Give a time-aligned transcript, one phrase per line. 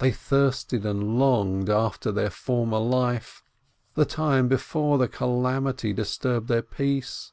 [0.00, 3.42] They thirsted and longed after their former life,
[3.94, 7.32] the time before the calamity disturbed their peace.